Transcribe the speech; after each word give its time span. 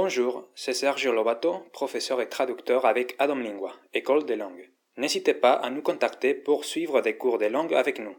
Bonjour, 0.00 0.44
c'est 0.54 0.74
Sergio 0.74 1.12
Lobato, 1.12 1.64
professeur 1.72 2.20
et 2.20 2.28
traducteur 2.28 2.86
avec 2.86 3.16
Adam 3.18 3.34
Lingua, 3.34 3.72
École 3.92 4.24
des 4.24 4.36
langues. 4.36 4.70
N'hésitez 4.96 5.34
pas 5.34 5.54
à 5.54 5.70
nous 5.70 5.82
contacter 5.82 6.34
pour 6.34 6.64
suivre 6.64 7.00
des 7.00 7.16
cours 7.16 7.36
de 7.36 7.46
langue 7.46 7.74
avec 7.74 7.98
nous. 7.98 8.14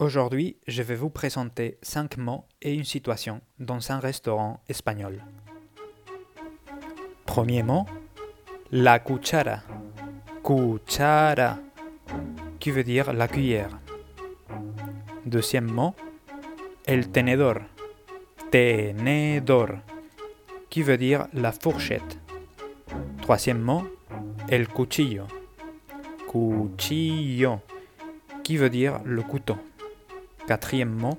Aujourd'hui, 0.00 0.56
je 0.66 0.82
vais 0.82 0.96
vous 0.96 1.08
présenter 1.08 1.78
5 1.82 2.16
mots 2.16 2.46
et 2.60 2.74
une 2.74 2.82
situation 2.82 3.42
dans 3.60 3.92
un 3.92 4.00
restaurant 4.00 4.60
espagnol. 4.68 5.24
Premier 7.26 7.62
mot, 7.62 7.86
la 8.72 8.98
cuchara. 8.98 9.60
Cuchara, 10.42 11.58
qui 12.58 12.72
veut 12.72 12.82
dire 12.82 13.12
la 13.12 13.28
cuillère. 13.28 13.78
Deuxième 15.26 15.70
mot, 15.70 15.94
el 16.86 17.08
tenedor. 17.12 17.58
Tenedor, 18.50 19.68
qui 20.72 20.82
veut 20.82 20.96
dire 20.96 21.26
la 21.34 21.52
fourchette. 21.52 22.18
Troisième 23.20 23.60
mot, 23.60 23.82
el 24.48 24.68
cuchillo. 24.68 25.24
Cuchillo, 26.26 27.60
qui 28.42 28.56
veut 28.56 28.70
dire 28.70 28.98
le 29.04 29.20
couteau. 29.20 29.58
Quatrième 30.46 30.94
mot, 30.94 31.18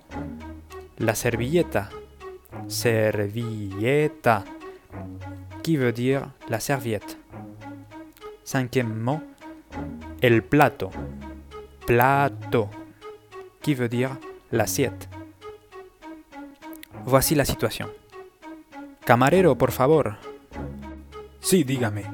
la 0.97 1.13
servilleta. 1.13 1.87
Servilleta, 2.67 4.43
qui 5.61 5.77
veut 5.77 5.91
dire 5.91 6.27
la 6.49 6.59
serviette. 6.59 7.19
Cinquième 8.43 8.97
mot, 8.97 9.21
el 10.23 10.41
plato. 10.41 10.89
Plato, 11.85 12.69
qui 13.61 13.75
veut 13.75 13.87
dire 13.87 14.17
l'assiette. 14.51 15.07
Voici 17.05 17.35
la 17.35 17.45
situation. 17.45 17.87
Camarero, 19.05 19.57
por 19.57 19.71
favor. 19.71 20.15
Sí, 21.41 21.65
dígame. 21.65 22.05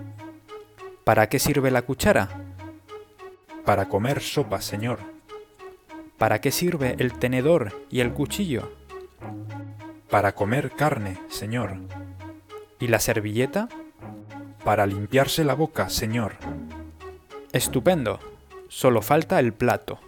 ¿Para 1.04 1.30
qué 1.30 1.38
sirve 1.38 1.70
la 1.70 1.84
cuchara? 1.84 2.30
Para 3.64 3.88
comer 3.88 4.22
sopa, 4.22 4.60
señor. 4.60 5.00
¿Para 6.18 6.42
qué 6.42 6.52
sirve 6.52 6.96
el 6.98 7.14
tenedor 7.14 7.86
y 7.92 8.00
el 8.00 8.12
cuchillo? 8.14 8.72
Para 10.10 10.34
comer 10.34 10.72
carne, 10.72 11.20
señor. 11.30 11.78
¿Y 12.80 12.88
la 12.88 13.00
servilleta? 13.00 13.70
Para 14.64 14.88
limpiarse 14.88 15.44
la 15.44 15.54
boca, 15.54 15.90
señor. 15.90 16.38
Estupendo. 17.54 18.20
Solo 18.68 19.04
falta 19.04 19.40
el 19.40 19.54
plato. 19.54 20.00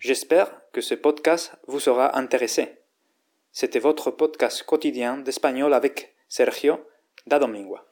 J'espère 0.00 0.70
que 0.72 0.82
ce 0.82 0.96
podcast 0.96 1.54
vous 1.66 1.82
sera 1.82 2.16
intéressé. 2.16 2.77
C'était 3.52 3.78
votre 3.78 4.10
podcast 4.10 4.62
quotidien 4.62 5.18
d'espagnol 5.18 5.74
avec 5.74 6.14
Sergio 6.28 6.80
da 7.26 7.38
Domingua. 7.38 7.84